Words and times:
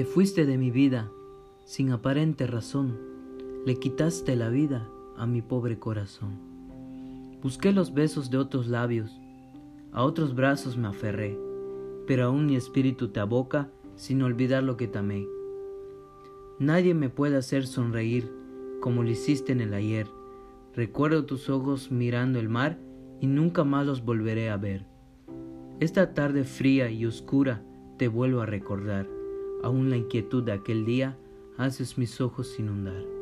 Te 0.00 0.06
fuiste 0.06 0.46
de 0.46 0.56
mi 0.56 0.70
vida 0.70 1.12
sin 1.66 1.90
aparente 1.90 2.46
razón, 2.46 2.98
le 3.66 3.76
quitaste 3.76 4.34
la 4.34 4.48
vida 4.48 4.88
a 5.18 5.26
mi 5.26 5.42
pobre 5.42 5.78
corazón. 5.78 6.38
Busqué 7.42 7.70
los 7.70 7.92
besos 7.92 8.30
de 8.30 8.38
otros 8.38 8.66
labios, 8.66 9.20
a 9.92 10.02
otros 10.02 10.34
brazos 10.34 10.78
me 10.78 10.88
aferré, 10.88 11.38
pero 12.06 12.24
aún 12.24 12.46
mi 12.46 12.56
espíritu 12.56 13.08
te 13.08 13.20
aboca 13.20 13.68
sin 13.94 14.22
olvidar 14.22 14.62
lo 14.62 14.78
que 14.78 14.88
te 14.88 14.96
amé. 14.96 15.28
Nadie 16.58 16.94
me 16.94 17.10
puede 17.10 17.36
hacer 17.36 17.66
sonreír 17.66 18.32
como 18.80 19.02
lo 19.02 19.10
hiciste 19.10 19.52
en 19.52 19.60
el 19.60 19.74
ayer. 19.74 20.06
Recuerdo 20.74 21.26
tus 21.26 21.50
ojos 21.50 21.90
mirando 21.90 22.40
el 22.40 22.48
mar 22.48 22.78
y 23.20 23.26
nunca 23.26 23.64
más 23.64 23.84
los 23.84 24.02
volveré 24.02 24.48
a 24.48 24.56
ver. 24.56 24.86
Esta 25.78 26.14
tarde 26.14 26.44
fría 26.44 26.90
y 26.90 27.04
oscura 27.04 27.62
te 27.98 28.08
vuelvo 28.08 28.40
a 28.40 28.46
recordar. 28.46 29.19
Aún 29.62 29.90
la 29.90 29.96
inquietud 29.96 30.42
de 30.42 30.52
aquel 30.52 30.84
día 30.84 31.16
haces 31.58 31.98
mis 31.98 32.20
ojos 32.20 32.58
inundar. 32.58 33.19